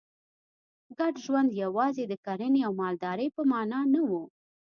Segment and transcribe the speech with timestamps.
[0.97, 4.11] ګډ ژوند یوازې د کرنې او مالدارۍ په معنا نه و